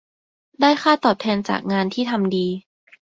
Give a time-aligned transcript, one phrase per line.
[0.61, 2.47] ได้ค่าตอบแทนจากงานที่ทำดี